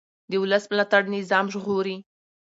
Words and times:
د 0.29 0.33
ولس 0.41 0.63
ملاتړ 0.71 1.01
نظام 1.17 1.45
ژغوري 1.53 1.97